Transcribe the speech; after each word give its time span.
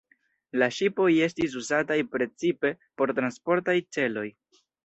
La 0.61 0.69
ŝipoj 0.77 1.09
estis 1.25 1.57
uzataj 1.61 1.99
precipe 2.15 2.75
por 3.03 3.15
transportaj 3.21 3.81
celoj. 3.99 4.29